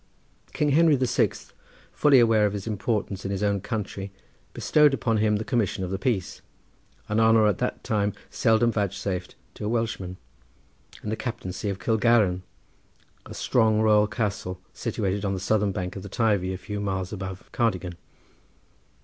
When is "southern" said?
15.39-15.71